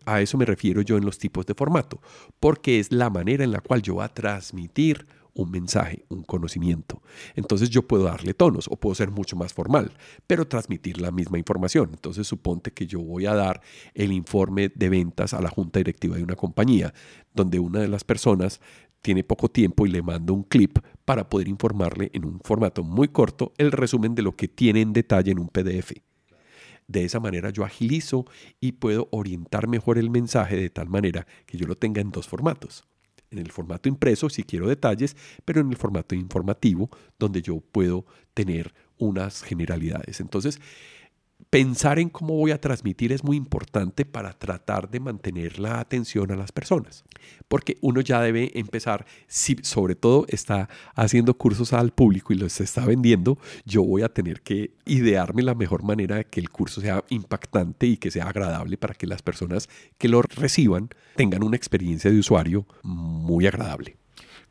[0.05, 1.99] A eso me refiero yo en los tipos de formato,
[2.39, 7.01] porque es la manera en la cual yo voy a transmitir un mensaje, un conocimiento.
[7.35, 9.91] Entonces yo puedo darle tonos o puedo ser mucho más formal,
[10.27, 11.89] pero transmitir la misma información.
[11.91, 13.61] Entonces suponte que yo voy a dar
[13.93, 16.93] el informe de ventas a la junta directiva de una compañía,
[17.33, 18.61] donde una de las personas
[19.01, 23.09] tiene poco tiempo y le mando un clip para poder informarle en un formato muy
[23.09, 25.91] corto el resumen de lo que tiene en detalle en un PDF.
[26.87, 28.25] De esa manera yo agilizo
[28.59, 32.27] y puedo orientar mejor el mensaje de tal manera que yo lo tenga en dos
[32.27, 32.85] formatos
[33.33, 35.15] en el formato impreso si quiero detalles,
[35.45, 40.19] pero en el formato informativo donde yo puedo tener unas generalidades.
[40.19, 40.59] Entonces,
[41.49, 46.31] pensar en cómo voy a transmitir es muy importante para tratar de mantener la atención
[46.31, 47.03] a las personas.
[47.47, 52.59] Porque uno ya debe empezar, si sobre todo está haciendo cursos al público y los
[52.59, 56.81] está vendiendo, yo voy a tener que idearme la mejor manera de que el curso
[56.81, 61.57] sea impactante y que sea agradable para que las personas que lo reciban tengan una
[61.57, 64.02] experiencia de usuario muy agradable.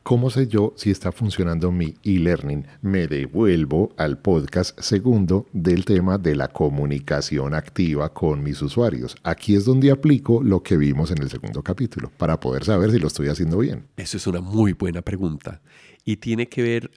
[0.03, 2.67] ¿Cómo sé yo si está funcionando mi e-learning?
[2.81, 9.15] Me devuelvo al podcast segundo del tema de la comunicación activa con mis usuarios.
[9.23, 12.99] Aquí es donde aplico lo que vimos en el segundo capítulo para poder saber si
[12.99, 13.85] lo estoy haciendo bien.
[13.97, 15.62] Eso es una muy buena pregunta
[16.05, 16.91] y tiene que ver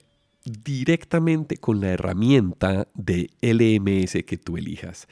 [0.43, 5.07] directamente con la herramienta de LMS que tú elijas.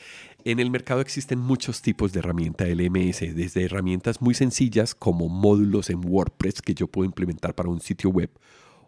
[0.45, 5.89] En el mercado existen muchos tipos de herramienta LMS, desde herramientas muy sencillas como módulos
[5.89, 8.29] en WordPress que yo puedo implementar para un sitio web,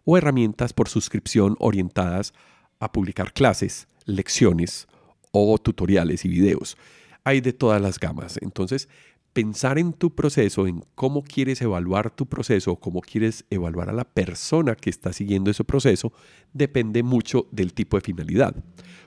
[0.04, 2.34] o herramientas por suscripción orientadas
[2.78, 4.86] a publicar clases, lecciones
[5.30, 6.76] o tutoriales y videos.
[7.24, 8.38] Hay de todas las gamas.
[8.42, 8.90] Entonces,
[9.36, 14.04] pensar en tu proceso, en cómo quieres evaluar tu proceso, cómo quieres evaluar a la
[14.04, 16.14] persona que está siguiendo ese proceso,
[16.54, 18.56] depende mucho del tipo de finalidad.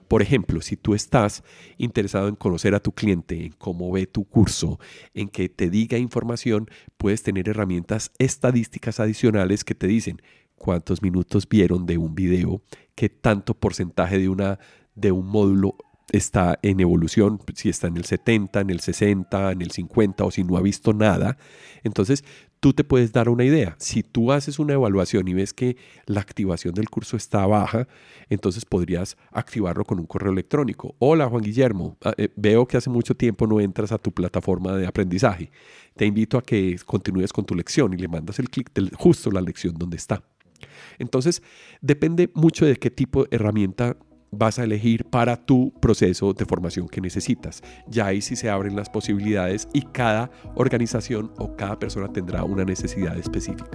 [0.08, 1.44] Por ejemplo, si tú estás
[1.80, 4.80] interesado en conocer a tu cliente, en cómo ve tu curso,
[5.16, 10.22] en que te diga información, puedes tener herramientas estadísticas adicionales que te dicen
[10.58, 12.62] cuántos minutos vieron de un video,
[12.94, 14.60] qué tanto porcentaje de, una,
[14.94, 15.76] de un módulo
[16.12, 20.32] está en evolución, si está en el 70, en el 60, en el 50 o
[20.32, 21.38] si no ha visto nada.
[21.84, 22.24] Entonces,
[22.60, 23.76] tú te puedes dar una idea.
[23.80, 27.88] Si tú haces una evaluación y ves que la activación del curso está baja,
[28.30, 30.96] entonces podrías activarlo con un correo electrónico.
[31.00, 34.76] Hola Juan Guillermo, ah, eh, veo que hace mucho tiempo no entras a tu plataforma
[34.76, 35.52] de aprendizaje.
[35.96, 39.42] Te invito a que continúes con tu lección y le mandas el clic justo la
[39.42, 40.24] lección donde está.
[40.98, 41.42] Entonces,
[41.82, 43.96] depende mucho de qué tipo de herramienta
[44.32, 47.62] vas a elegir para tu proceso de formación que necesitas.
[47.88, 52.66] Ya ahí sí se abren las posibilidades y cada organización o cada persona tendrá una
[52.66, 53.70] necesidad específica.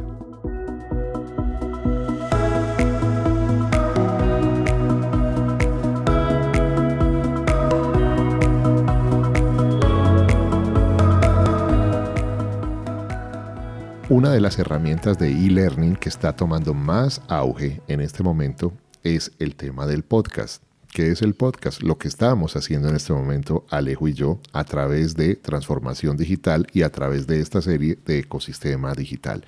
[14.11, 18.73] Una de las herramientas de e-learning que está tomando más auge en este momento
[19.05, 20.63] es el tema del podcast.
[20.93, 21.83] ¿Qué es el podcast?
[21.83, 26.67] Lo que estamos haciendo en este momento, Alejo y yo, a través de transformación digital
[26.73, 29.45] y a través de esta serie de ecosistema digital.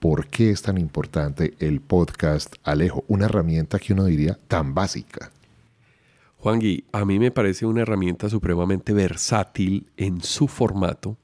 [0.00, 3.04] ¿Por qué es tan importante el podcast, Alejo?
[3.08, 5.30] Una herramienta que uno diría tan básica.
[6.38, 11.16] Juan Gui, a mí me parece una herramienta supremamente versátil en su formato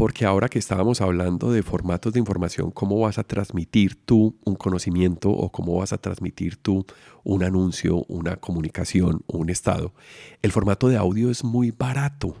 [0.00, 4.54] porque ahora que estábamos hablando de formatos de información, ¿cómo vas a transmitir tú un
[4.54, 6.86] conocimiento o cómo vas a transmitir tú
[7.22, 9.92] un anuncio, una comunicación, un estado?
[10.40, 12.34] El formato de audio es muy barato,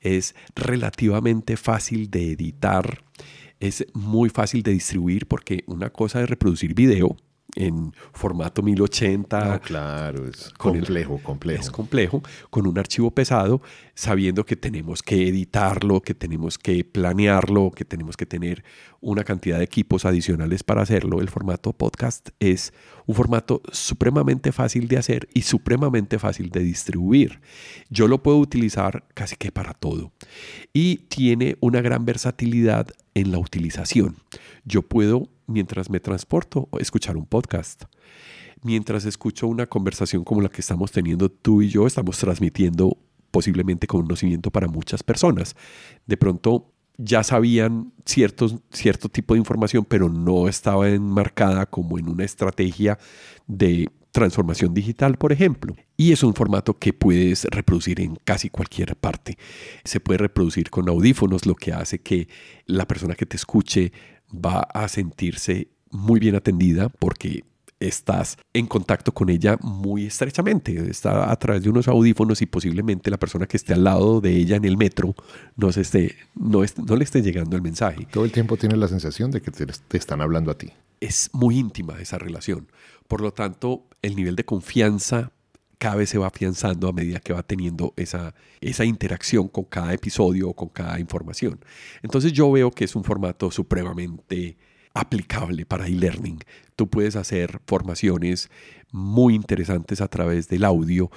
[0.00, 3.04] es relativamente fácil de editar,
[3.60, 7.16] es muy fácil de distribuir porque una cosa es reproducir video,
[7.54, 9.60] en formato 1080.
[9.60, 11.62] claro, es complejo, complejo.
[11.62, 13.60] Es complejo, con un archivo pesado,
[13.94, 18.64] sabiendo que tenemos que editarlo, que tenemos que planearlo, que tenemos que tener
[19.00, 21.20] una cantidad de equipos adicionales para hacerlo.
[21.20, 22.72] El formato podcast es
[23.06, 27.40] un formato supremamente fácil de hacer y supremamente fácil de distribuir.
[27.90, 30.12] Yo lo puedo utilizar casi que para todo.
[30.72, 34.16] Y tiene una gran versatilidad en la utilización.
[34.64, 37.84] Yo puedo mientras me transporto, escuchar un podcast.
[38.64, 42.96] mientras escucho una conversación como la que estamos teniendo tú y yo, estamos transmitiendo
[43.32, 45.56] posiblemente conocimiento para muchas personas.
[46.06, 52.08] De pronto ya sabían ciertos, cierto tipo de información, pero no estaba enmarcada como en
[52.08, 52.98] una estrategia
[53.48, 55.74] de transformación digital, por ejemplo.
[55.96, 59.38] Y es un formato que puedes reproducir en casi cualquier parte.
[59.84, 62.28] Se puede reproducir con audífonos, lo que hace que
[62.66, 63.92] la persona que te escuche
[64.32, 67.44] va a sentirse muy bien atendida porque
[67.88, 70.90] estás en contacto con ella muy estrechamente.
[70.90, 74.36] Está a través de unos audífonos y posiblemente la persona que esté al lado de
[74.36, 75.14] ella en el metro
[75.56, 78.06] no, se esté, no, no le esté llegando el mensaje.
[78.10, 80.70] Todo el tiempo tienes la sensación de que te, te están hablando a ti.
[81.00, 82.68] Es muy íntima esa relación.
[83.08, 85.32] Por lo tanto, el nivel de confianza
[85.82, 89.92] cada vez se va afianzando a medida que va teniendo esa, esa interacción con cada
[89.92, 91.58] episodio o con cada información.
[92.04, 94.56] Entonces yo veo que es un formato supremamente
[94.94, 96.38] aplicable para e-learning.
[96.76, 98.48] Tú puedes hacer formaciones
[98.92, 101.10] muy interesantes a través del audio,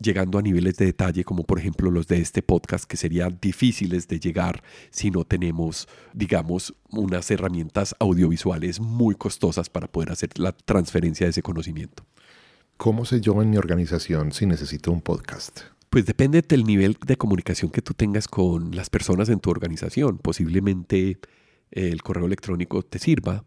[0.00, 4.06] llegando a niveles de detalle como por ejemplo los de este podcast, que serían difíciles
[4.06, 10.52] de llegar si no tenemos, digamos, unas herramientas audiovisuales muy costosas para poder hacer la
[10.52, 12.04] transferencia de ese conocimiento.
[12.76, 15.60] ¿Cómo sé yo en mi organización si necesito un podcast?
[15.88, 20.18] Pues depende del nivel de comunicación que tú tengas con las personas en tu organización.
[20.18, 21.18] Posiblemente
[21.70, 23.44] el correo electrónico te sirva.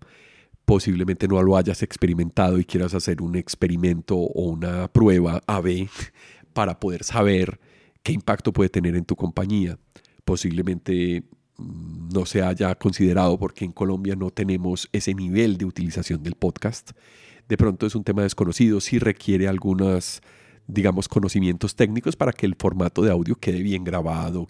[0.65, 5.87] Posiblemente no lo hayas experimentado y quieras hacer un experimento o una prueba AB
[6.53, 7.59] para poder saber
[8.03, 9.77] qué impacto puede tener en tu compañía.
[10.23, 11.23] Posiblemente
[11.57, 16.35] mm, no se haya considerado porque en Colombia no tenemos ese nivel de utilización del
[16.35, 16.91] podcast.
[17.47, 20.21] De pronto es un tema desconocido, sí requiere algunos,
[20.67, 24.47] digamos, conocimientos técnicos para que el formato de audio quede bien grabado,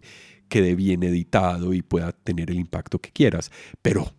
[0.47, 4.13] quede bien editado y pueda tener el impacto que quieras, pero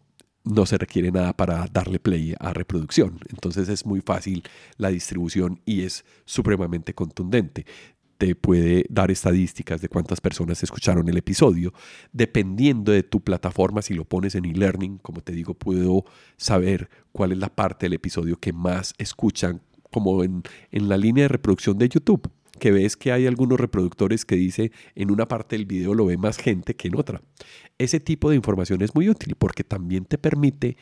[0.46, 3.18] no se requiere nada para darle play a reproducción.
[3.28, 4.44] Entonces es muy fácil
[4.76, 7.66] la distribución y es supremamente contundente.
[8.16, 11.74] Te puede dar estadísticas de cuántas personas escucharon el episodio.
[12.12, 16.04] Dependiendo de tu plataforma, si lo pones en e-learning, como te digo, puedo
[16.38, 21.24] saber cuál es la parte del episodio que más escuchan, como en, en la línea
[21.24, 25.56] de reproducción de YouTube que ves que hay algunos reproductores que dice en una parte
[25.56, 27.22] del video lo ve más gente que en otra.
[27.78, 30.76] Ese tipo de información es muy útil porque también te permite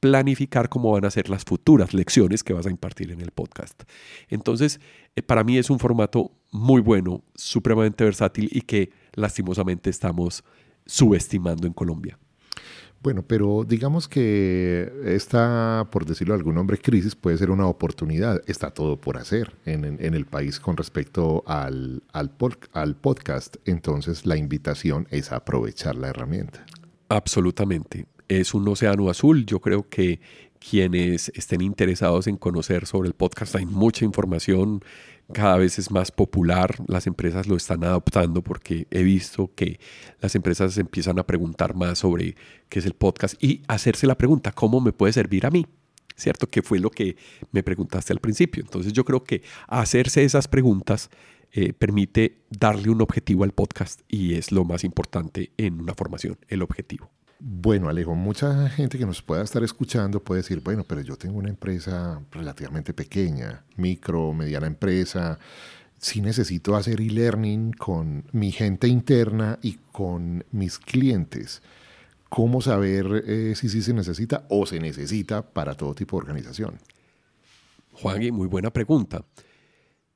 [0.00, 3.82] planificar cómo van a ser las futuras lecciones que vas a impartir en el podcast.
[4.28, 4.80] Entonces,
[5.16, 10.44] eh, para mí es un formato muy bueno, supremamente versátil y que lastimosamente estamos
[10.86, 12.18] subestimando en Colombia.
[13.02, 18.42] Bueno, pero digamos que esta, por decirlo de algún nombre, crisis puede ser una oportunidad.
[18.46, 19.84] Está todo por hacer en,
[20.14, 22.30] el país con respecto al, al,
[22.72, 23.56] al podcast.
[23.64, 26.66] Entonces la invitación es aprovechar la herramienta.
[27.08, 28.04] Absolutamente.
[28.28, 29.46] Es un océano azul.
[29.46, 30.20] Yo creo que
[30.58, 34.84] quienes estén interesados en conocer sobre el podcast, hay mucha información
[35.32, 39.80] cada vez es más popular, las empresas lo están adoptando porque he visto que
[40.20, 42.34] las empresas empiezan a preguntar más sobre
[42.68, 45.66] qué es el podcast y hacerse la pregunta, ¿cómo me puede servir a mí?
[46.16, 46.48] ¿Cierto?
[46.48, 47.16] Que fue lo que
[47.50, 48.62] me preguntaste al principio.
[48.62, 51.08] Entonces yo creo que hacerse esas preguntas
[51.52, 56.38] eh, permite darle un objetivo al podcast y es lo más importante en una formación,
[56.48, 57.10] el objetivo.
[57.42, 61.38] Bueno, Alejo, mucha gente que nos pueda estar escuchando puede decir, bueno, pero yo tengo
[61.38, 65.38] una empresa relativamente pequeña, micro, mediana empresa,
[65.96, 71.62] sí necesito hacer e-learning con mi gente interna y con mis clientes.
[72.28, 76.78] ¿Cómo saber eh, si sí se necesita o se necesita para todo tipo de organización?
[77.94, 79.24] Juan, muy buena pregunta.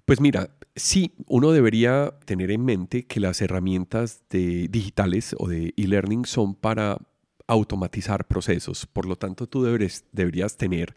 [0.04, 5.72] Pues mira, sí, uno debería tener en mente que las herramientas de digitales o de
[5.78, 6.98] e-learning son para
[7.46, 8.86] automatizar procesos.
[8.86, 10.94] Por lo tanto, tú deberías tener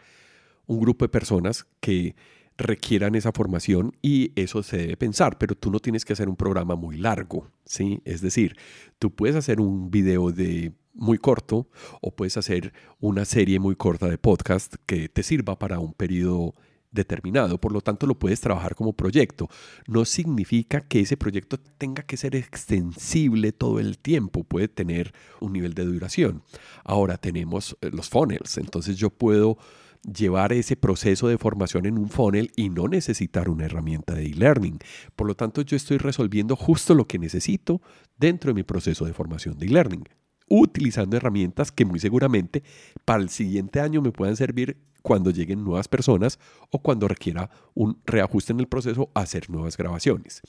[0.66, 2.16] un grupo de personas que
[2.58, 6.36] requieran esa formación y eso se debe pensar, pero tú no tienes que hacer un
[6.36, 8.02] programa muy largo, ¿sí?
[8.04, 8.58] Es decir,
[8.98, 11.70] tú puedes hacer un video de muy corto
[12.02, 16.56] o puedes hacer una serie muy corta de podcast que te sirva para un periodo
[16.98, 19.48] determinado, por lo tanto lo puedes trabajar como proyecto.
[19.88, 25.54] No significa que ese proyecto tenga que ser extensible todo el tiempo, puede tener un
[25.54, 26.44] nivel de duración.
[26.84, 29.58] Ahora tenemos eh, los funnels, entonces yo puedo
[30.04, 34.80] llevar ese proceso de formación en un funnel y no necesitar una herramienta de e-learning.
[35.16, 37.82] Por lo tanto, yo estoy resolviendo justo lo que necesito
[38.18, 40.04] dentro de mi proceso de formación de e-learning
[40.48, 42.64] utilizando herramientas que muy seguramente
[43.06, 46.40] para el siguiente año me puedan servir cuando lleguen nuevas personas
[46.70, 50.42] o cuando requiera un reajuste en el proceso, hacer nuevas grabaciones.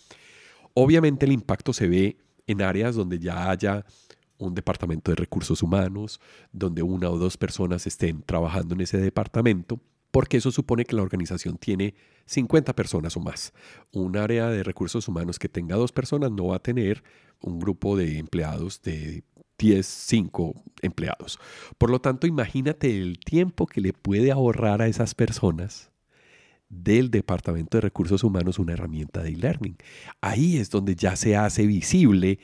[0.74, 3.84] Obviamente el impacto se ve en áreas donde ya haya
[4.38, 6.20] un departamento de recursos humanos,
[6.52, 9.80] donde una o dos personas estén trabajando en ese departamento,
[10.10, 11.94] porque eso supone que la organización tiene
[12.26, 13.52] 50 personas o más.
[13.92, 17.02] Un área de recursos humanos que tenga dos personas no va a tener
[17.40, 19.22] un grupo de empleados de
[19.58, 21.38] 10, 5 empleados.
[21.76, 25.90] Por lo tanto, imagínate el tiempo que le puede ahorrar a esas personas
[26.68, 29.76] del Departamento de Recursos Humanos una herramienta de e-learning.
[30.20, 32.38] Ahí es donde ya se hace visible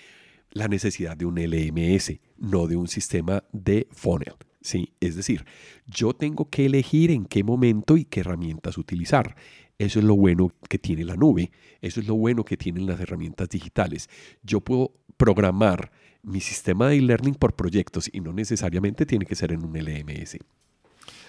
[0.50, 4.34] la necesidad de un LMS, no de un sistema de funnel.
[4.60, 4.94] ¿sí?
[5.00, 5.44] Es decir,
[5.86, 9.36] yo tengo que elegir en qué momento y qué herramientas utilizar.
[9.78, 11.50] Eso es lo bueno que tiene la nube,
[11.80, 14.08] eso es lo bueno que tienen las herramientas digitales.
[14.42, 15.90] Yo puedo programar
[16.24, 20.38] mi sistema de e-learning por proyectos y no necesariamente tiene que ser en un LMS.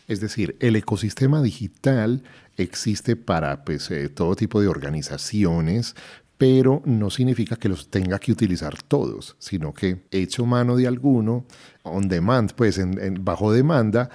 [0.08, 2.24] Es decir, el ecosistema digital
[2.58, 5.96] existe para pues, eh, todo tipo de organizaciones,
[6.38, 11.46] pero no significa que los tenga que utilizar todos, sino que hecho mano de alguno,
[11.84, 14.10] on demand, pues en, bajo demanda,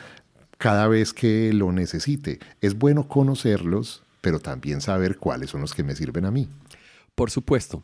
[0.58, 2.38] cada vez que lo necesite.
[2.60, 6.48] Es bueno conocerlos, pero también saber cuáles son los que me sirven a mí.
[7.14, 7.82] Por supuesto.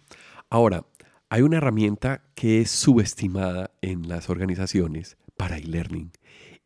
[0.50, 0.84] Ahora,
[1.28, 6.12] hay una herramienta que es subestimada en las organizaciones para e-learning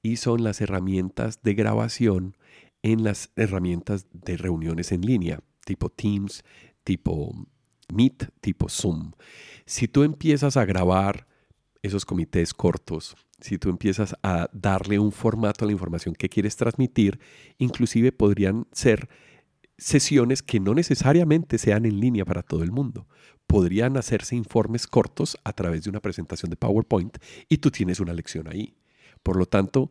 [0.02, 2.36] y son las herramientas de grabación
[2.82, 6.44] en las herramientas de reuniones en línea, tipo Teams,
[6.84, 7.32] tipo
[7.92, 9.12] Meet, tipo Zoom.
[9.66, 11.26] Si tú empiezas a grabar
[11.82, 16.56] esos comités cortos, si tú empiezas a darle un formato a la información que quieres
[16.56, 17.18] transmitir,
[17.58, 19.08] inclusive podrían ser
[19.80, 23.08] sesiones que no necesariamente sean en línea para todo el mundo.
[23.46, 27.16] Podrían hacerse informes cortos a través de una presentación de PowerPoint
[27.48, 28.76] y tú tienes una lección ahí.
[29.22, 29.90] Por lo tanto,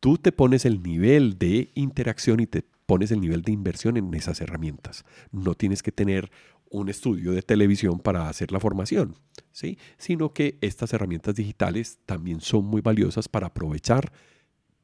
[0.00, 4.12] tú te pones el nivel de interacción y te pones el nivel de inversión en
[4.14, 5.04] esas herramientas.
[5.30, 6.30] No tienes que tener
[6.70, 9.14] un estudio de televisión para hacer la formación,
[9.52, 9.78] ¿sí?
[9.98, 14.12] sino que estas herramientas digitales también son muy valiosas para aprovechar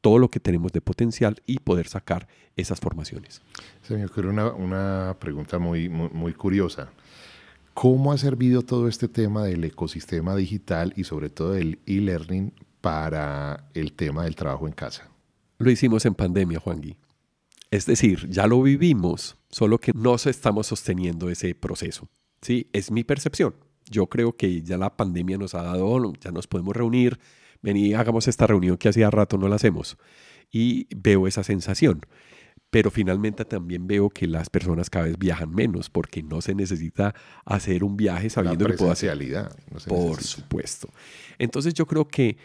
[0.05, 3.41] todo lo que tenemos de potencial y poder sacar esas formaciones.
[3.81, 6.91] Se me ocurre una, pregunta muy, muy, curiosa.
[7.73, 12.53] ¿Cómo ha servido todo este tema del ecosistema digital y sobre todo del e-learning
[12.83, 15.09] para el tema del trabajo en casa?
[15.57, 16.99] Lo hicimos en pandemia, Juan Gui.
[17.71, 22.11] Es decir, ya lo vivimos, solo que no estamos sosteniendo ese proceso.
[22.43, 22.69] ¿sí?
[22.75, 23.55] Es mi percepción.
[23.89, 27.19] Yo creo que ya la pandemia nos ha dado, ya nos podemos reunir,
[27.65, 29.97] vení, hagamos esta reunión que hacía rato no la hacemos.
[30.53, 32.03] Y veo esa sensación.
[32.71, 37.15] Pero finalmente también veo que las personas cada vez viajan menos porque no se necesita
[37.45, 39.17] hacer un viaje sabiendo que puedo hacer.
[39.17, 40.89] No Por supuesto.
[41.39, 42.37] Entonces yo creo que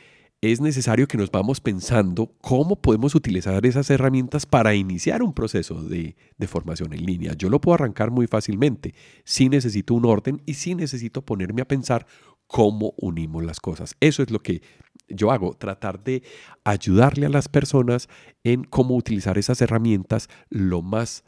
[0.42, 5.84] es necesario que nos vamos pensando cómo podemos utilizar esas herramientas para iniciar un proceso
[5.84, 6.16] de,
[6.48, 7.34] formación en línea.
[7.34, 8.94] Yo lo puedo arrancar muy fácilmente.
[9.26, 12.06] Sí necesito un orden y sí necesito ponerme a pensar
[12.48, 13.96] cómo unimos las cosas.
[14.00, 14.62] Eso es lo que
[15.10, 16.24] yo hago, tratar de
[16.64, 18.10] ayudarle a las personas
[18.44, 21.24] en cómo utilizar esas herramientas lo más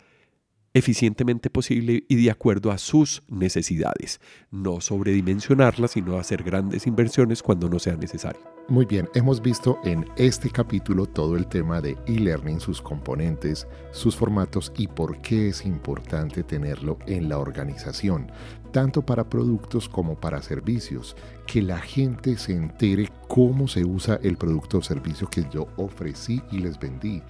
[0.73, 4.21] eficientemente posible y de acuerdo a sus necesidades.
[4.51, 8.41] No sobredimensionarlas, sino hacer grandes inversiones cuando no sea necesario.
[8.67, 14.15] Muy bien, hemos visto en este capítulo todo el tema de e-learning, sus componentes, sus
[14.15, 18.31] formatos y por qué es importante tenerlo en la organización,
[18.71, 21.15] tanto para productos como para servicios,
[21.45, 26.41] que la gente se entere cómo se usa el producto o servicio que yo ofrecí
[26.51, 27.21] y les vendí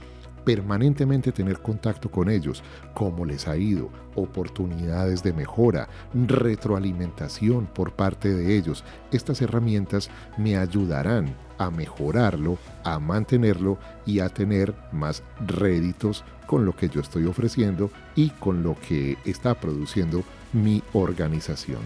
[0.43, 2.63] permanentemente tener contacto con ellos,
[2.93, 8.83] cómo les ha ido, oportunidades de mejora, retroalimentación por parte de ellos.
[9.11, 16.75] Estas herramientas me ayudarán a mejorarlo, a mantenerlo y a tener más réditos con lo
[16.75, 20.23] que yo estoy ofreciendo y con lo que está produciendo
[20.54, 21.82] mi organización.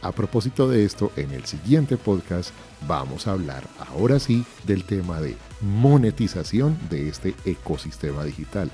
[0.00, 2.50] A propósito de esto, en el siguiente podcast
[2.86, 8.70] vamos a hablar ahora sí del tema de monetización de este ecosistema digital.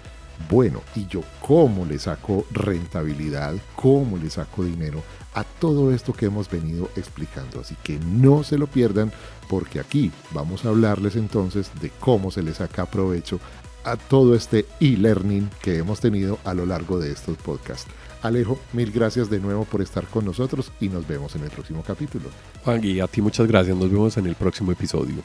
[0.50, 5.02] Bueno, y yo cómo le saco rentabilidad, cómo le saco dinero
[5.32, 7.60] a todo esto que hemos venido explicando.
[7.60, 9.10] Así que no se lo pierdan
[9.48, 13.40] porque aquí vamos a hablarles entonces de cómo se le saca provecho
[13.84, 17.90] a todo este e-learning que hemos tenido a lo largo de estos podcasts.
[18.24, 21.84] Alejo, mil gracias de nuevo por estar con nosotros y nos vemos en el próximo
[21.86, 22.30] capítulo.
[22.64, 23.76] Juan Gui, a ti muchas gracias.
[23.76, 25.16] Nos vemos en el próximo episodio.